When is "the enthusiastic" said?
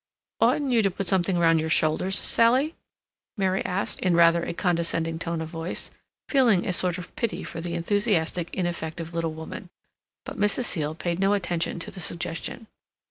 7.61-8.51